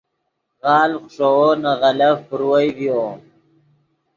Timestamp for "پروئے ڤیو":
2.27-3.01